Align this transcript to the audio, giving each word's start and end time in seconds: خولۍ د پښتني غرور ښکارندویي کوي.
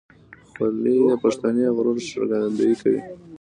خولۍ 0.49 0.97
د 1.09 1.11
پښتني 1.23 1.65
غرور 1.75 1.97
ښکارندویي 2.07 2.75
کوي. 2.81 3.01